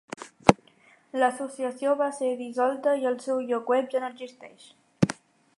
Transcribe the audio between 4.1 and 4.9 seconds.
existeix.